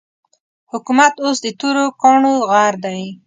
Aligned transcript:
حکومت 0.71 1.13
اوس 1.23 1.37
د 1.43 1.47
تورو 1.59 1.85
کاڼو 2.01 2.33
غر 2.49 2.73
دی. 2.85 3.01